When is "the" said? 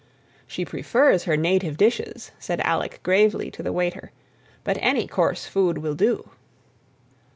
3.61-3.71